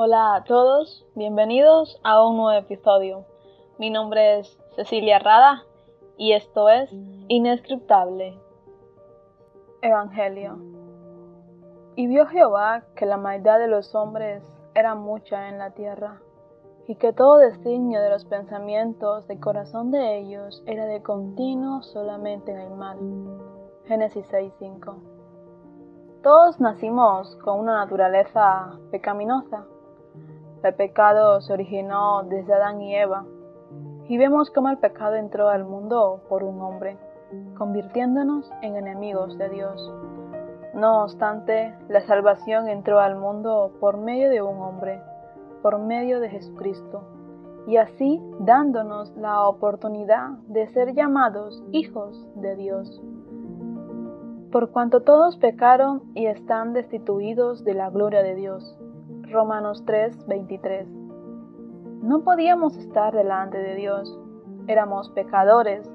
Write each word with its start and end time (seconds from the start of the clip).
Hola 0.00 0.36
a 0.36 0.44
todos, 0.44 1.04
bienvenidos 1.16 2.00
a 2.04 2.24
un 2.24 2.36
nuevo 2.36 2.56
episodio. 2.56 3.24
Mi 3.80 3.90
nombre 3.90 4.38
es 4.38 4.56
Cecilia 4.76 5.18
Rada 5.18 5.64
y 6.16 6.34
esto 6.34 6.68
es 6.68 6.88
Inescriptable. 7.26 8.38
Evangelio. 9.82 10.56
Y 11.96 12.06
vio 12.06 12.26
Jehová 12.26 12.84
que 12.94 13.06
la 13.06 13.16
maldad 13.16 13.58
de 13.58 13.66
los 13.66 13.92
hombres 13.96 14.44
era 14.72 14.94
mucha 14.94 15.48
en 15.48 15.58
la 15.58 15.72
tierra, 15.72 16.20
y 16.86 16.94
que 16.94 17.12
todo 17.12 17.38
designio 17.38 18.00
de 18.00 18.10
los 18.10 18.24
pensamientos 18.24 19.26
del 19.26 19.40
corazón 19.40 19.90
de 19.90 20.18
ellos 20.18 20.62
era 20.66 20.86
de 20.86 21.02
continuo 21.02 21.82
solamente 21.82 22.52
en 22.52 22.58
el 22.58 22.70
mal. 22.70 22.98
Génesis 23.86 24.28
6:5. 24.30 24.94
Todos 26.22 26.60
nacimos 26.60 27.34
con 27.42 27.58
una 27.58 27.78
naturaleza 27.78 28.78
pecaminosa 28.92 29.66
el 30.62 30.74
pecado 30.74 31.40
se 31.40 31.52
originó 31.52 32.22
desde 32.24 32.54
Adán 32.54 32.80
y 32.80 32.96
Eva, 32.96 33.24
y 34.08 34.18
vemos 34.18 34.50
cómo 34.50 34.70
el 34.70 34.78
pecado 34.78 35.14
entró 35.14 35.48
al 35.48 35.64
mundo 35.64 36.22
por 36.28 36.42
un 36.42 36.60
hombre, 36.60 36.96
convirtiéndonos 37.56 38.50
en 38.62 38.76
enemigos 38.76 39.36
de 39.38 39.48
Dios. 39.50 39.92
No 40.74 41.02
obstante, 41.02 41.74
la 41.88 42.00
salvación 42.02 42.68
entró 42.68 43.00
al 43.00 43.16
mundo 43.16 43.72
por 43.80 43.98
medio 43.98 44.30
de 44.30 44.42
un 44.42 44.60
hombre, 44.60 45.00
por 45.62 45.78
medio 45.78 46.20
de 46.20 46.30
Jesucristo, 46.30 47.02
y 47.66 47.76
así 47.76 48.20
dándonos 48.40 49.14
la 49.16 49.46
oportunidad 49.46 50.30
de 50.48 50.68
ser 50.68 50.94
llamados 50.94 51.62
hijos 51.70 52.26
de 52.36 52.56
Dios. 52.56 53.02
Por 54.50 54.70
cuanto 54.70 55.02
todos 55.02 55.36
pecaron 55.36 56.02
y 56.14 56.26
están 56.26 56.72
destituidos 56.72 57.64
de 57.64 57.74
la 57.74 57.90
gloria 57.90 58.22
de 58.22 58.34
Dios, 58.34 58.78
Romanos 59.30 59.82
3, 59.84 60.26
23. 60.26 60.88
No 62.02 62.20
podíamos 62.20 62.76
estar 62.78 63.14
delante 63.14 63.58
de 63.58 63.74
Dios. 63.74 64.18
Éramos 64.66 65.10
pecadores, 65.10 65.90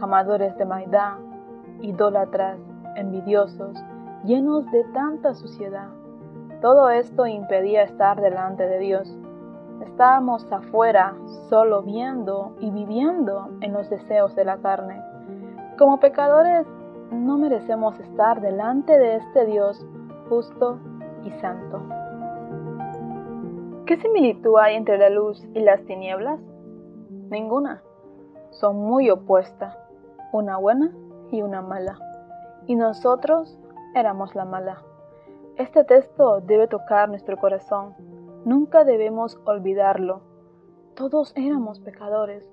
amadores 0.00 0.56
de 0.58 0.64
maldad, 0.64 1.14
idólatras, 1.80 2.58
envidiosos, 2.94 3.76
llenos 4.24 4.70
de 4.70 4.84
tanta 4.94 5.34
suciedad. 5.34 5.88
Todo 6.60 6.90
esto 6.90 7.26
impedía 7.26 7.82
estar 7.82 8.20
delante 8.20 8.68
de 8.68 8.78
Dios. 8.78 9.18
Estábamos 9.84 10.50
afuera, 10.52 11.14
solo 11.48 11.82
viendo 11.82 12.54
y 12.60 12.70
viviendo 12.70 13.48
en 13.60 13.72
los 13.72 13.90
deseos 13.90 14.36
de 14.36 14.44
la 14.44 14.58
carne. 14.58 15.02
Como 15.78 15.98
pecadores, 15.98 16.66
no 17.10 17.38
merecemos 17.38 17.98
estar 17.98 18.40
delante 18.40 18.96
de 18.96 19.16
este 19.16 19.46
Dios 19.46 19.84
justo 20.28 20.78
y 21.24 21.30
santo. 21.40 21.82
¿Qué 23.88 23.96
similitud 23.96 24.58
hay 24.60 24.76
entre 24.76 24.98
la 24.98 25.08
luz 25.08 25.42
y 25.54 25.60
las 25.60 25.82
tinieblas? 25.86 26.38
Ninguna. 27.30 27.82
Son 28.50 28.76
muy 28.76 29.08
opuestas, 29.08 29.78
una 30.30 30.58
buena 30.58 30.92
y 31.30 31.40
una 31.40 31.62
mala. 31.62 31.98
Y 32.66 32.74
nosotros 32.74 33.58
éramos 33.94 34.34
la 34.34 34.44
mala. 34.44 34.82
Este 35.56 35.84
texto 35.84 36.42
debe 36.42 36.68
tocar 36.68 37.08
nuestro 37.08 37.38
corazón. 37.38 37.94
Nunca 38.44 38.84
debemos 38.84 39.40
olvidarlo. 39.46 40.20
Todos 40.94 41.32
éramos 41.34 41.80
pecadores. 41.80 42.46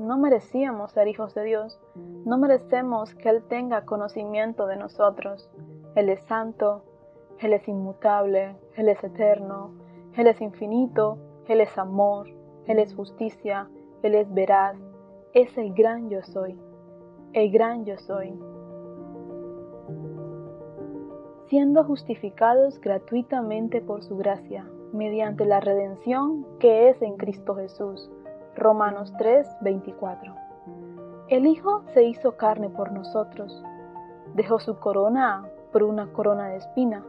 No 0.00 0.18
merecíamos 0.18 0.90
ser 0.90 1.06
hijos 1.06 1.32
de 1.36 1.44
Dios. 1.44 1.80
No 2.24 2.38
merecemos 2.38 3.14
que 3.14 3.28
Él 3.28 3.44
tenga 3.44 3.84
conocimiento 3.84 4.66
de 4.66 4.78
nosotros. 4.78 5.48
Él 5.94 6.08
es 6.08 6.24
santo, 6.24 6.82
Él 7.38 7.52
es 7.52 7.68
inmutable, 7.68 8.56
Él 8.74 8.88
es 8.88 9.04
eterno, 9.04 9.70
él 10.16 10.26
es 10.26 10.40
infinito, 10.42 11.16
Él 11.46 11.62
es 11.62 11.78
amor, 11.78 12.28
Él 12.66 12.78
es 12.78 12.94
justicia, 12.94 13.68
Él 14.02 14.14
es 14.14 14.32
veraz, 14.32 14.76
es 15.32 15.56
el 15.56 15.72
gran 15.72 16.10
yo 16.10 16.22
soy, 16.22 16.58
el 17.32 17.50
gran 17.50 17.86
yo 17.86 17.96
soy. 17.96 18.38
Siendo 21.46 21.84
justificados 21.84 22.78
gratuitamente 22.80 23.80
por 23.80 24.02
su 24.02 24.16
gracia, 24.16 24.66
mediante 24.92 25.46
la 25.46 25.60
redención 25.60 26.46
que 26.58 26.90
es 26.90 27.00
en 27.00 27.16
Cristo 27.16 27.54
Jesús. 27.54 28.10
Romanos 28.54 29.14
3, 29.16 29.48
24. 29.62 30.34
El 31.28 31.46
Hijo 31.46 31.84
se 31.94 32.04
hizo 32.04 32.36
carne 32.36 32.68
por 32.68 32.92
nosotros, 32.92 33.62
dejó 34.34 34.60
su 34.60 34.78
corona 34.78 35.48
por 35.72 35.82
una 35.82 36.12
corona 36.12 36.48
de 36.48 36.56
espina, 36.56 37.02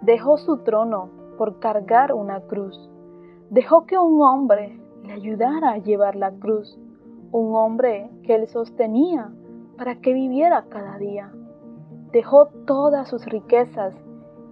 dejó 0.00 0.38
su 0.38 0.58
trono 0.58 1.21
por 1.42 1.58
cargar 1.58 2.12
una 2.12 2.38
cruz. 2.42 2.88
Dejó 3.50 3.84
que 3.84 3.98
un 3.98 4.22
hombre 4.22 4.80
le 5.02 5.12
ayudara 5.12 5.72
a 5.72 5.78
llevar 5.78 6.14
la 6.14 6.30
cruz, 6.30 6.78
un 7.32 7.56
hombre 7.56 8.08
que 8.22 8.38
le 8.38 8.46
sostenía 8.46 9.32
para 9.76 9.96
que 9.96 10.12
viviera 10.12 10.66
cada 10.68 10.98
día. 10.98 11.32
Dejó 12.12 12.46
todas 12.64 13.08
sus 13.08 13.26
riquezas 13.26 13.92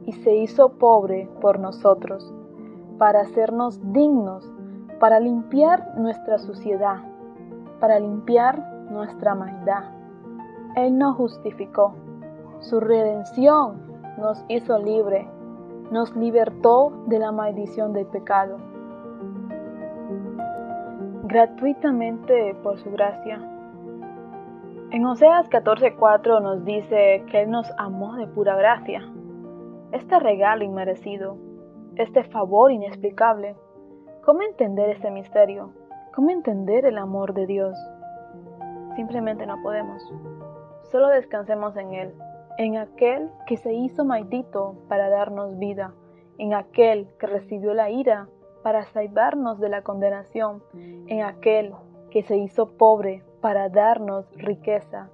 y 0.05 0.15
se 0.15 0.35
hizo 0.35 0.71
pobre 0.79 1.29
por 1.41 1.61
nosotros, 1.61 2.35
para 2.99 3.21
hacernos 3.21 3.79
dignos, 3.93 4.53
para 4.99 5.21
limpiar 5.21 5.97
nuestra 5.97 6.39
suciedad, 6.39 7.05
para 7.79 8.01
limpiar 8.01 8.89
nuestra 8.91 9.37
maldad. 9.37 9.85
Él 10.75 10.99
nos 10.99 11.15
justificó. 11.15 11.95
Su 12.59 12.81
redención 12.81 13.81
nos 14.19 14.45
hizo 14.49 14.77
libre 14.77 15.31
nos 15.91 16.15
libertó 16.15 16.93
de 17.07 17.19
la 17.19 17.33
maldición 17.33 17.93
del 17.93 18.07
pecado. 18.07 18.59
Gratuitamente 21.25 22.55
por 22.63 22.79
su 22.79 22.91
gracia. 22.91 23.41
En 24.93 25.05
Oseas 25.05 25.49
14:4 25.49 26.41
nos 26.41 26.65
dice 26.65 27.25
que 27.31 27.43
Él 27.43 27.51
nos 27.51 27.71
amó 27.79 28.15
de 28.17 28.27
pura 28.27 28.57
gracia. 28.57 29.03
Este 29.93 30.19
regalo 30.19 30.65
inmerecido, 30.65 31.37
este 31.97 32.25
favor 32.25 32.71
inexplicable, 32.71 33.57
¿cómo 34.25 34.43
entender 34.43 34.91
este 34.91 35.11
misterio? 35.11 35.73
¿Cómo 36.15 36.31
entender 36.31 36.85
el 36.85 36.99
amor 36.99 37.35
de 37.35 37.47
Dios? 37.47 37.77
Simplemente 38.95 39.47
no 39.47 39.61
podemos. 39.63 40.03
Solo 40.91 41.09
descansemos 41.09 41.77
en 41.77 41.95
Él 41.95 42.15
en 42.61 42.77
aquel 42.77 43.31
que 43.47 43.57
se 43.57 43.73
hizo 43.73 44.05
maldito 44.05 44.75
para 44.87 45.09
darnos 45.09 45.59
vida, 45.59 45.95
en 46.37 46.53
aquel 46.53 47.09
que 47.19 47.27
recibió 47.27 47.73
la 47.73 47.89
ira 47.89 48.29
para 48.63 48.85
salvarnos 48.85 49.59
de 49.61 49.71
la 49.71 49.81
condenación, 49.81 50.63
en 50.75 51.23
aquel 51.23 51.73
que 52.11 52.23
se 52.23 52.37
hizo 52.37 52.77
pobre 52.77 53.25
para 53.41 53.71
darnos 53.71 54.31
riqueza, 54.37 55.09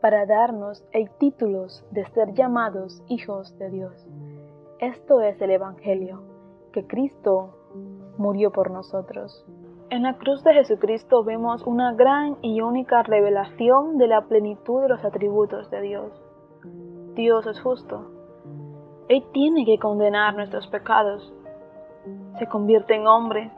para 0.00 0.26
darnos 0.26 0.84
el 0.92 1.10
título 1.10 1.66
de 1.90 2.04
ser 2.10 2.34
llamados 2.34 3.02
hijos 3.08 3.58
de 3.58 3.70
Dios. 3.70 4.06
Esto 4.78 5.22
es 5.22 5.42
el 5.42 5.50
Evangelio, 5.50 6.22
que 6.72 6.86
Cristo 6.86 7.50
murió 8.16 8.52
por 8.52 8.70
nosotros. 8.70 9.44
En 9.90 10.04
la 10.04 10.18
cruz 10.18 10.44
de 10.44 10.54
Jesucristo 10.54 11.24
vemos 11.24 11.66
una 11.66 11.94
gran 11.94 12.36
y 12.42 12.60
única 12.60 13.02
revelación 13.02 13.98
de 13.98 14.06
la 14.06 14.20
plenitud 14.20 14.82
de 14.82 14.88
los 14.88 15.04
atributos 15.04 15.68
de 15.68 15.80
Dios. 15.80 16.31
Dios 17.14 17.46
es 17.46 17.60
justo. 17.60 18.06
Él 19.08 19.22
tiene 19.32 19.66
que 19.66 19.78
condenar 19.78 20.34
nuestros 20.34 20.66
pecados. 20.68 21.32
Se 22.38 22.46
convierte 22.46 22.94
en 22.94 23.06
hombre, 23.06 23.50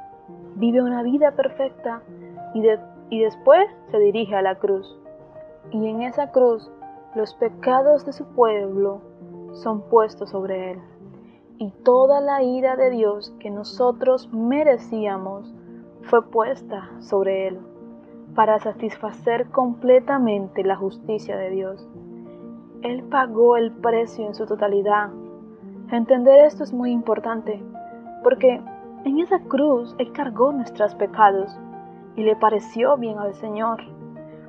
vive 0.56 0.82
una 0.82 1.03
vida 1.03 1.32
perfecta 1.32 2.03
y, 2.54 3.19
después 3.20 3.69
se 3.91 3.98
dirige 3.98 4.34
a 4.34 4.43
la 4.43 4.56
cruz. 4.56 4.98
Y 5.70 5.88
en 5.88 6.03
esa 6.03 6.31
cruz 6.32 6.69
los 7.14 7.34
pecados 7.34 8.04
de 8.04 8.12
su 8.12 8.25
pueblo 8.34 9.00
son 9.53 9.82
puestos 9.82 10.31
sobre 10.31 10.72
él. 10.72 10.81
Y 11.59 11.70
toda 11.84 12.20
la 12.20 12.43
ira 12.43 12.75
de 12.75 12.91
Dios 12.91 13.32
que 13.38 13.50
nosotros 13.50 14.28
merecíamos 14.32 15.55
fue 16.02 16.28
puesta 16.28 16.90
sobre 17.00 17.49
él 17.49 17.61
para 18.34 18.58
satisfacer 18.58 19.49
completamente 19.50 20.64
la 20.64 20.75
justicia 20.75 21.37
de 21.37 21.50
Dios. 21.50 21.88
Él 22.84 23.02
pagó 23.04 23.56
el 23.56 23.72
precio 23.72 24.26
en 24.26 24.34
su 24.34 24.44
totalidad. 24.44 25.08
Entender 25.90 26.44
esto 26.44 26.64
es 26.64 26.75
muy 26.75 26.90
importante, 26.90 27.64
porque 28.22 28.60
en 29.06 29.20
esa 29.20 29.38
cruz 29.38 29.96
Él 29.96 30.12
cargó 30.12 30.52
nuestros 30.52 30.94
pecados 30.94 31.58
y 32.14 32.25
le 32.25 32.36
pareció 32.36 32.98
bien 32.98 33.19
al 33.19 33.32
Señor. 33.36 33.81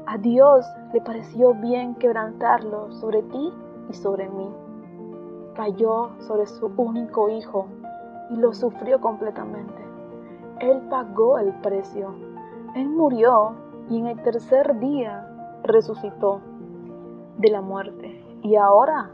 A 0.06 0.18
Dios 0.18 0.66
le 0.94 1.00
pareció 1.00 1.54
bien 1.54 1.96
quebrantarlo 1.96 2.92
sobre 2.92 3.24
ti 3.24 3.54
y 3.90 3.94
sobre 3.94 4.28
mí. 4.28 4.50
Cayó 5.56 6.10
sobre 6.20 6.46
su 6.46 6.70
único 6.76 7.30
hijo 7.30 7.68
y 8.32 8.36
lo 8.36 8.54
sufrió 8.54 9.00
completamente. 9.00 9.82
Él 10.60 10.82
pagó 10.90 11.40
el 11.40 11.54
precio. 11.62 12.14
Él 12.76 12.90
murió 12.90 13.54
y 13.90 13.98
en 13.98 14.08
el 14.08 14.22
tercer 14.24 14.78
día 14.80 15.26
resucitó 15.64 16.42
de 17.38 17.50
la 17.50 17.62
muerte 17.62 18.05
y 18.46 18.58
ahora 18.58 19.10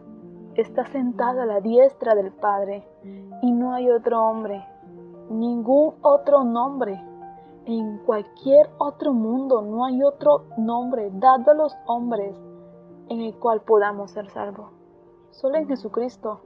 está 0.55 0.85
sentado 0.87 1.41
a 1.41 1.45
la 1.45 1.61
diestra 1.61 2.15
del 2.15 2.33
Padre 2.33 2.85
y 3.41 3.53
no 3.53 3.73
hay 3.73 3.89
otro 3.89 4.19
hombre, 4.19 4.61
ningún 5.29 5.95
otro 6.01 6.43
nombre. 6.43 7.01
En 7.65 7.99
cualquier 7.99 8.69
otro 8.77 9.13
mundo 9.13 9.61
no 9.61 9.85
hay 9.85 10.03
otro 10.03 10.47
nombre 10.57 11.09
dado 11.13 11.51
a 11.51 11.53
los 11.53 11.73
hombres 11.85 12.35
en 13.07 13.21
el 13.21 13.33
cual 13.35 13.61
podamos 13.61 14.11
ser 14.11 14.29
salvos. 14.31 14.69
Solo 15.29 15.55
en 15.55 15.67
Jesucristo, 15.69 16.41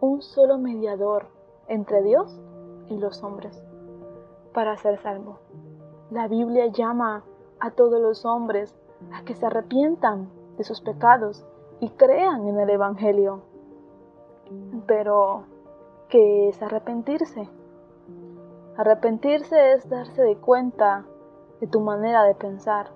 un 0.00 0.20
solo 0.20 0.58
mediador 0.58 1.28
entre 1.68 2.02
Dios 2.02 2.36
y 2.88 2.98
los 2.98 3.22
hombres 3.22 3.62
para 4.52 4.76
ser 4.76 4.98
salvo. 4.98 5.38
La 6.10 6.26
Biblia 6.26 6.66
llama 6.66 7.22
a 7.60 7.70
todos 7.70 8.00
los 8.00 8.24
hombres 8.24 8.74
a 9.12 9.22
que 9.22 9.34
se 9.34 9.46
arrepientan 9.46 10.28
de 10.56 10.64
sus 10.64 10.80
pecados 10.80 11.46
y 11.80 11.90
crean 11.90 12.48
en 12.48 12.58
el 12.58 12.70
Evangelio. 12.70 13.42
Pero, 14.86 15.44
¿qué 16.08 16.48
es 16.48 16.62
arrepentirse? 16.62 17.48
Arrepentirse 18.76 19.72
es 19.72 19.88
darse 19.88 20.22
de 20.22 20.36
cuenta 20.36 21.04
de 21.60 21.66
tu 21.66 21.80
manera 21.80 22.22
de 22.24 22.34
pensar, 22.34 22.90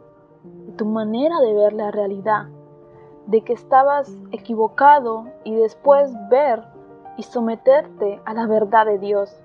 de 0.45 0.73
tu 0.73 0.87
manera 0.87 1.41
de 1.41 1.55
ver 1.55 1.73
la 1.73 1.91
realidad, 1.91 2.47
de 3.27 3.43
que 3.43 3.53
estabas 3.53 4.17
equivocado 4.31 5.27
y 5.45 5.55
después 5.55 6.13
ver 6.31 6.63
y 7.17 7.23
someterte 7.25 8.21
a 8.25 8.35
la 8.35 8.47
verdad 8.47 8.87
de 8.87 8.99
Dios, 8.99 9.37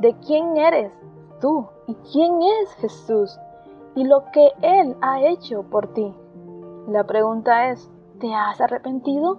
de 0.00 0.14
quién 0.26 0.56
eres 0.56 0.92
tú 1.40 1.66
y 1.86 1.94
quién 2.12 2.40
es 2.42 2.72
Jesús 2.74 3.38
y 3.94 4.04
lo 4.04 4.24
que 4.32 4.52
Él 4.62 4.96
ha 5.00 5.22
hecho 5.22 5.62
por 5.64 5.92
ti. 5.92 6.14
La 6.88 7.04
pregunta 7.04 7.70
es, 7.70 7.90
¿te 8.18 8.34
has 8.34 8.60
arrepentido? 8.60 9.38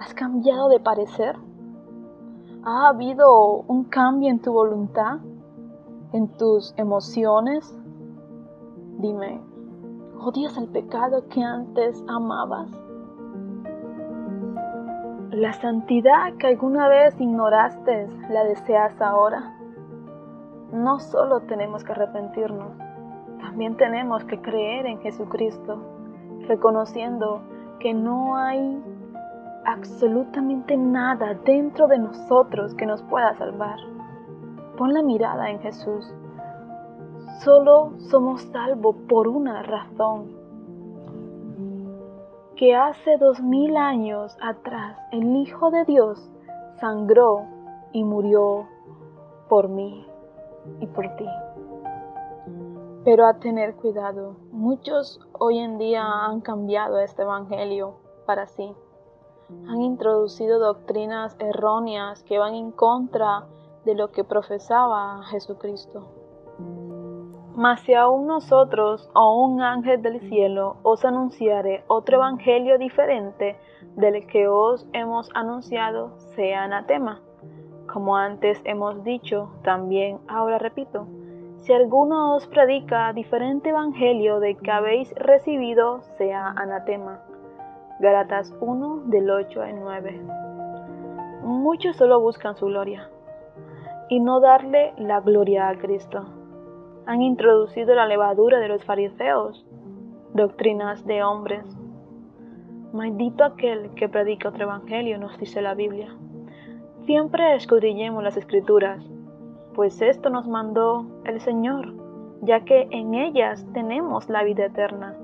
¿Has 0.00 0.12
cambiado 0.14 0.68
de 0.68 0.80
parecer? 0.80 1.36
¿Ha 2.64 2.88
habido 2.88 3.62
un 3.68 3.84
cambio 3.84 4.30
en 4.30 4.40
tu 4.40 4.52
voluntad? 4.52 5.18
¿En 6.12 6.28
tus 6.36 6.74
emociones? 6.76 7.78
Dime, 8.98 9.40
¿odias 10.20 10.56
el 10.56 10.68
pecado 10.68 11.28
que 11.28 11.42
antes 11.42 12.02
amabas? 12.08 12.70
¿La 15.30 15.52
santidad 15.52 16.34
que 16.38 16.48
alguna 16.48 16.88
vez 16.88 17.14
ignoraste 17.20 18.08
la 18.30 18.44
deseas 18.44 19.00
ahora? 19.00 19.54
No 20.72 20.98
solo 20.98 21.40
tenemos 21.40 21.84
que 21.84 21.92
arrepentirnos, 21.92 22.72
también 23.40 23.76
tenemos 23.76 24.24
que 24.24 24.40
creer 24.40 24.86
en 24.86 24.98
Jesucristo, 25.00 25.78
reconociendo 26.48 27.42
que 27.80 27.94
no 27.94 28.36
hay 28.36 28.82
absolutamente 29.64 30.76
nada 30.76 31.34
dentro 31.44 31.88
de 31.88 31.98
nosotros 31.98 32.74
que 32.74 32.86
nos 32.86 33.02
pueda 33.02 33.36
salvar. 33.36 33.78
Pon 34.76 34.92
la 34.92 35.02
mirada 35.02 35.50
en 35.50 35.60
Jesús. 35.60 36.12
Solo 37.40 37.92
somos 38.10 38.42
salvos 38.52 38.96
por 39.08 39.28
una 39.28 39.62
razón. 39.62 40.34
Que 42.56 42.74
hace 42.74 43.18
dos 43.18 43.40
mil 43.42 43.76
años 43.76 44.36
atrás 44.40 44.96
el 45.12 45.36
Hijo 45.36 45.70
de 45.70 45.84
Dios 45.84 46.30
sangró 46.80 47.44
y 47.92 48.04
murió 48.04 48.66
por 49.48 49.68
mí 49.68 50.06
y 50.80 50.86
por 50.86 51.08
ti. 51.16 51.26
Pero 53.06 53.24
a 53.24 53.38
tener 53.38 53.74
cuidado, 53.76 54.36
muchos 54.50 55.18
hoy 55.32 55.60
en 55.60 55.78
día 55.78 56.02
han 56.04 56.42
cambiado 56.42 56.98
este 56.98 57.22
Evangelio 57.22 57.94
para 58.26 58.46
sí 58.46 58.74
han 59.68 59.80
introducido 59.80 60.58
doctrinas 60.58 61.36
erróneas 61.38 62.22
que 62.24 62.38
van 62.38 62.54
en 62.54 62.72
contra 62.72 63.44
de 63.84 63.94
lo 63.94 64.10
que 64.10 64.24
profesaba 64.24 65.22
Jesucristo. 65.30 66.04
Mas 67.54 67.80
si 67.82 67.94
aún 67.94 68.26
nosotros 68.26 69.08
o 69.14 69.44
un 69.44 69.62
ángel 69.62 70.02
del 70.02 70.20
cielo 70.28 70.76
os 70.82 71.04
anunciare 71.04 71.84
otro 71.86 72.16
evangelio 72.16 72.76
diferente 72.76 73.56
del 73.96 74.26
que 74.26 74.46
os 74.48 74.86
hemos 74.92 75.30
anunciado, 75.34 76.18
sea 76.34 76.64
anatema. 76.64 77.20
Como 77.90 78.16
antes 78.16 78.60
hemos 78.64 79.02
dicho, 79.04 79.48
también 79.62 80.18
ahora 80.28 80.58
repito, 80.58 81.06
si 81.58 81.72
alguno 81.72 82.36
os 82.36 82.46
predica 82.46 83.12
diferente 83.12 83.70
evangelio 83.70 84.40
del 84.40 84.56
que 84.56 84.70
habéis 84.70 85.12
recibido, 85.14 86.00
sea 86.16 86.48
anatema. 86.48 87.20
Galatas 87.98 88.54
1 88.60 89.04
del 89.06 89.30
8 89.30 89.62
al 89.62 89.80
9. 89.80 90.20
Muchos 91.42 91.96
solo 91.96 92.20
buscan 92.20 92.56
su 92.56 92.66
gloria 92.66 93.08
y 94.08 94.20
no 94.20 94.40
darle 94.40 94.92
la 94.98 95.20
gloria 95.20 95.68
a 95.68 95.78
Cristo. 95.78 96.24
Han 97.06 97.22
introducido 97.22 97.94
la 97.94 98.06
levadura 98.06 98.58
de 98.58 98.68
los 98.68 98.84
fariseos, 98.84 99.64
doctrinas 100.34 101.04
de 101.06 101.22
hombres. 101.22 101.64
Maldito 102.92 103.44
aquel 103.44 103.94
que 103.94 104.08
predica 104.08 104.50
otro 104.50 104.64
evangelio, 104.64 105.18
nos 105.18 105.38
dice 105.38 105.62
la 105.62 105.74
Biblia. 105.74 106.14
Siempre 107.06 107.54
escudriñemos 107.54 108.22
las 108.22 108.36
escrituras, 108.36 109.02
pues 109.76 110.00
esto 110.00 110.30
nos 110.30 110.48
mandó 110.48 111.04
el 111.26 111.38
Señor, 111.42 111.92
ya 112.40 112.60
que 112.60 112.88
en 112.90 113.14
ellas 113.14 113.64
tenemos 113.74 114.28
la 114.30 114.42
vida 114.42 114.64
eterna 114.64 115.14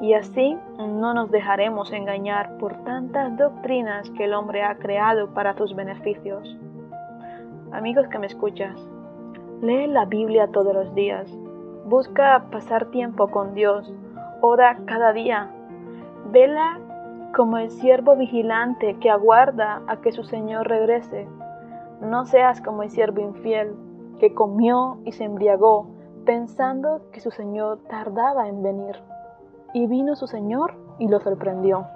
y 0.00 0.14
así 0.14 0.56
no 0.78 1.12
nos 1.12 1.30
dejaremos 1.30 1.92
engañar 1.92 2.56
por 2.56 2.74
tantas 2.84 3.36
doctrinas 3.36 4.08
que 4.10 4.24
el 4.24 4.32
hombre 4.32 4.62
ha 4.62 4.76
creado 4.76 5.34
para 5.34 5.54
tus 5.54 5.74
beneficios. 5.76 6.56
Amigos 7.72 8.06
que 8.08 8.18
me 8.18 8.28
escuchas, 8.28 8.74
lee 9.60 9.86
la 9.86 10.06
Biblia 10.06 10.48
todos 10.50 10.74
los 10.74 10.94
días, 10.94 11.30
busca 11.84 12.46
pasar 12.50 12.86
tiempo 12.86 13.28
con 13.28 13.52
Dios, 13.52 13.92
ora 14.40 14.78
cada 14.86 15.12
día, 15.12 15.50
vela 16.30 16.78
como 17.36 17.58
el 17.58 17.70
siervo 17.70 18.16
vigilante 18.16 18.96
que 19.00 19.10
aguarda 19.10 19.82
a 19.88 19.96
que 20.00 20.12
su 20.12 20.24
Señor 20.24 20.68
regrese. 20.68 21.28
No 22.00 22.24
seas 22.26 22.60
como 22.60 22.82
el 22.82 22.90
siervo 22.90 23.20
infiel 23.20 23.74
que 24.20 24.34
comió 24.34 24.98
y 25.04 25.12
se 25.12 25.24
embriagó 25.24 25.88
pensando 26.24 27.00
que 27.12 27.20
su 27.20 27.30
Señor 27.30 27.78
tardaba 27.88 28.48
en 28.48 28.62
venir. 28.62 28.96
Y 29.72 29.86
vino 29.86 30.14
su 30.14 30.26
Señor 30.26 30.74
y 30.98 31.08
lo 31.08 31.20
sorprendió. 31.20 31.86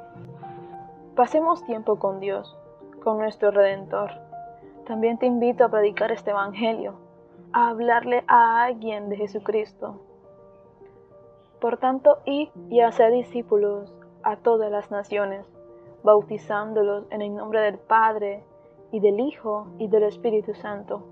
Pasemos 1.15 1.65
tiempo 1.65 1.99
con 1.99 2.21
Dios, 2.21 2.57
con 3.05 3.19
nuestro 3.19 3.51
Redentor. 3.51 4.11
También 4.87 5.19
te 5.19 5.27
invito 5.27 5.65
a 5.65 5.69
predicar 5.69 6.11
este 6.11 6.31
Evangelio, 6.31 6.95
a 7.53 7.69
hablarle 7.69 8.25
a 8.27 8.63
alguien 8.63 9.09
de 9.09 9.17
Jesucristo. 9.17 10.01
Por 11.61 11.77
tanto, 11.77 12.19
id 12.25 12.49
y 12.71 12.81
haced 12.81 13.13
discípulos 13.13 13.95
a 14.23 14.37
todas 14.37 14.71
las 14.71 14.91
naciones, 14.91 15.47
bautizándolos 16.03 17.05
en 17.11 17.23
el 17.23 17.35
nombre 17.35 17.61
del 17.61 17.79
Padre, 17.79 18.45
y 18.93 19.01
del 19.01 19.19
Hijo, 19.19 19.67
y 19.79 19.89
del 19.89 20.05
Espíritu 20.05 20.55
Santo, 20.55 21.03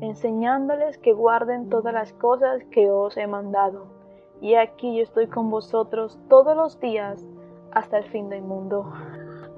enseñándoles 0.00 0.98
que 0.98 1.12
guarden 1.12 1.68
todas 1.68 1.94
las 1.94 2.12
cosas 2.14 2.64
que 2.72 2.90
os 2.90 3.16
he 3.16 3.28
mandado 3.28 3.98
y 4.40 4.54
aquí 4.54 4.96
yo 4.96 5.02
estoy 5.02 5.26
con 5.26 5.50
vosotros 5.50 6.18
todos 6.28 6.56
los 6.56 6.78
días 6.80 7.24
hasta 7.72 7.98
el 7.98 8.04
fin 8.04 8.28
del 8.28 8.42
mundo. 8.42 8.92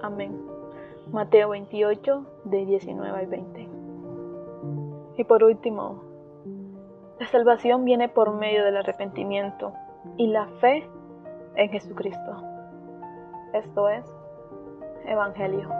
Amén. 0.03 0.41
Mateo 1.13 1.51
28, 1.51 2.25
de 2.45 2.65
19 2.65 3.19
al 3.19 3.27
20. 3.27 3.69
Y 5.19 5.25
por 5.25 5.45
último, 5.45 6.03
la 7.19 7.27
salvación 7.27 7.85
viene 7.85 8.09
por 8.09 8.33
medio 8.33 8.65
del 8.65 8.77
arrepentimiento 8.77 9.73
y 10.17 10.29
la 10.29 10.47
fe 10.61 10.89
en 11.57 11.69
Jesucristo. 11.69 12.43
Esto 13.53 13.89
es 13.89 14.07
Evangelio. 15.05 15.80